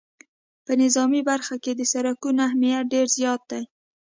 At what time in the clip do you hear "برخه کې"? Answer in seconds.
1.29-1.71